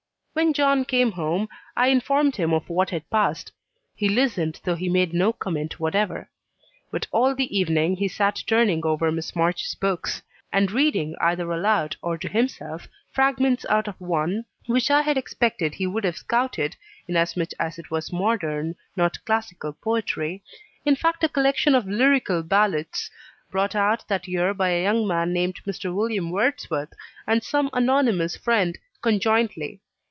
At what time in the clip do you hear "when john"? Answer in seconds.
0.33-0.85